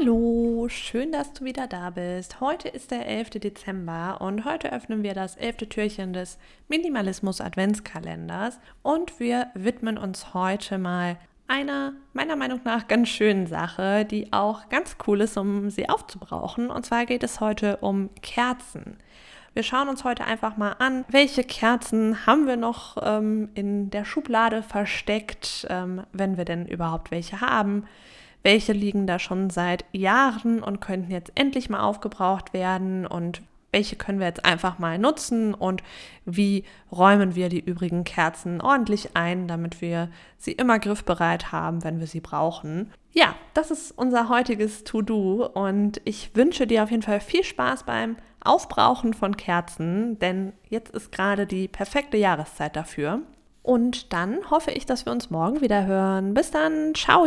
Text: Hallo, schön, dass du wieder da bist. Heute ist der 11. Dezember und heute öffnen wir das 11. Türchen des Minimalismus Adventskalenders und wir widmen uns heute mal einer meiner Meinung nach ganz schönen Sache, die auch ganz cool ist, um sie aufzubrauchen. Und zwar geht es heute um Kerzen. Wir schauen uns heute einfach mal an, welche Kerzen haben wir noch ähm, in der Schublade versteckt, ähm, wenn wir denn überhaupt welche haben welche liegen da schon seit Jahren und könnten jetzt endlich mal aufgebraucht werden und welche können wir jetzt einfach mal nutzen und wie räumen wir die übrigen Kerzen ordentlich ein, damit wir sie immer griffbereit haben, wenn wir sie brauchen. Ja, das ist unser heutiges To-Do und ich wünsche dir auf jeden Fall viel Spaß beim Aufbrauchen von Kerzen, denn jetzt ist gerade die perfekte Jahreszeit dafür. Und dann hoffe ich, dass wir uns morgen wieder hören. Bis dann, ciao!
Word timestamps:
Hallo, 0.00 0.68
schön, 0.68 1.12
dass 1.12 1.32
du 1.32 1.44
wieder 1.44 1.66
da 1.66 1.90
bist. 1.90 2.40
Heute 2.40 2.68
ist 2.68 2.90
der 2.90 3.06
11. 3.06 3.30
Dezember 3.30 4.20
und 4.20 4.44
heute 4.44 4.72
öffnen 4.72 5.02
wir 5.02 5.14
das 5.14 5.36
11. 5.36 5.68
Türchen 5.68 6.12
des 6.12 6.38
Minimalismus 6.68 7.40
Adventskalenders 7.40 8.60
und 8.82 9.18
wir 9.18 9.48
widmen 9.54 9.98
uns 9.98 10.34
heute 10.34 10.78
mal 10.78 11.16
einer 11.46 11.94
meiner 12.12 12.36
Meinung 12.36 12.60
nach 12.64 12.86
ganz 12.86 13.08
schönen 13.08 13.46
Sache, 13.46 14.04
die 14.04 14.32
auch 14.32 14.68
ganz 14.68 14.96
cool 15.06 15.20
ist, 15.20 15.36
um 15.36 15.70
sie 15.70 15.88
aufzubrauchen. 15.88 16.70
Und 16.70 16.84
zwar 16.86 17.06
geht 17.06 17.22
es 17.22 17.40
heute 17.40 17.78
um 17.78 18.10
Kerzen. 18.22 18.98
Wir 19.54 19.62
schauen 19.62 19.88
uns 19.88 20.04
heute 20.04 20.24
einfach 20.24 20.56
mal 20.56 20.76
an, 20.78 21.04
welche 21.08 21.42
Kerzen 21.42 22.26
haben 22.26 22.46
wir 22.46 22.56
noch 22.56 22.98
ähm, 23.02 23.48
in 23.54 23.90
der 23.90 24.04
Schublade 24.04 24.62
versteckt, 24.62 25.66
ähm, 25.70 26.02
wenn 26.12 26.36
wir 26.36 26.44
denn 26.44 26.66
überhaupt 26.66 27.10
welche 27.10 27.40
haben 27.40 27.84
welche 28.42 28.72
liegen 28.72 29.06
da 29.06 29.18
schon 29.18 29.50
seit 29.50 29.84
Jahren 29.92 30.62
und 30.62 30.80
könnten 30.80 31.10
jetzt 31.10 31.32
endlich 31.34 31.70
mal 31.70 31.80
aufgebraucht 31.80 32.52
werden 32.52 33.06
und 33.06 33.42
welche 33.72 33.96
können 33.96 34.18
wir 34.18 34.26
jetzt 34.26 34.44
einfach 34.44 34.78
mal 34.78 34.98
nutzen 34.98 35.52
und 35.54 35.82
wie 36.24 36.64
räumen 36.90 37.34
wir 37.34 37.48
die 37.48 37.60
übrigen 37.60 38.04
Kerzen 38.04 38.60
ordentlich 38.60 39.10
ein, 39.14 39.46
damit 39.46 39.80
wir 39.80 40.08
sie 40.38 40.52
immer 40.52 40.78
griffbereit 40.78 41.52
haben, 41.52 41.84
wenn 41.84 42.00
wir 42.00 42.06
sie 42.06 42.20
brauchen. 42.20 42.90
Ja, 43.12 43.34
das 43.54 43.70
ist 43.70 43.92
unser 43.92 44.28
heutiges 44.28 44.84
To-Do 44.84 45.46
und 45.46 46.00
ich 46.04 46.34
wünsche 46.34 46.66
dir 46.66 46.82
auf 46.82 46.90
jeden 46.90 47.02
Fall 47.02 47.20
viel 47.20 47.44
Spaß 47.44 47.82
beim 47.82 48.16
Aufbrauchen 48.42 49.12
von 49.12 49.36
Kerzen, 49.36 50.18
denn 50.18 50.52
jetzt 50.68 50.94
ist 50.94 51.12
gerade 51.12 51.46
die 51.46 51.68
perfekte 51.68 52.16
Jahreszeit 52.16 52.76
dafür. 52.76 53.20
Und 53.62 54.14
dann 54.14 54.50
hoffe 54.50 54.70
ich, 54.70 54.86
dass 54.86 55.04
wir 55.04 55.12
uns 55.12 55.28
morgen 55.28 55.60
wieder 55.60 55.84
hören. 55.84 56.32
Bis 56.32 56.50
dann, 56.50 56.94
ciao! 56.94 57.26